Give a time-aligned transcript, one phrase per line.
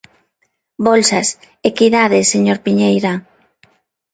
[0.87, 1.27] Bolsas:
[1.69, 3.13] equidade, señor Piñeira.